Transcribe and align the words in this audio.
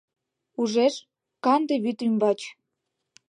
Ужеш— 0.61 0.95
канде 1.43 1.75
вӱд 1.83 1.99
ӱмбач 2.07 2.39